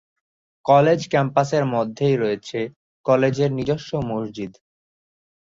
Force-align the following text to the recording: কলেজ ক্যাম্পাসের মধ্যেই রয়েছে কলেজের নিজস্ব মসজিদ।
কলেজ 0.65 0.99
ক্যাম্পাসের 1.09 1.63
মধ্যেই 1.73 2.15
রয়েছে 2.15 2.59
কলেজের 3.05 3.49
নিজস্ব 3.53 3.91
মসজিদ। 4.09 4.51